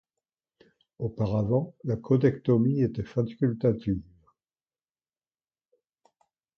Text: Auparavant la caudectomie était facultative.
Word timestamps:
Auparavant 0.97 1.75
la 1.83 1.95
caudectomie 1.95 2.81
était 2.81 3.03
facultative. 3.03 4.01